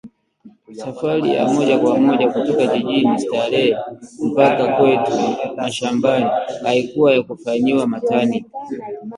Safari 0.81 1.31
ya 1.35 1.47
moja 1.47 1.79
kwa 1.79 1.99
moja 1.99 2.31
kutoka 2.31 2.67
jijini 2.67 3.19
Starehe 3.19 3.75
mpaka 4.23 4.67
kwetu 4.77 5.11
mashambani 5.55 6.29
haikuwa 6.63 7.13
ya 7.13 7.23
kufanyiwa 7.23 7.87
matani 7.87 8.45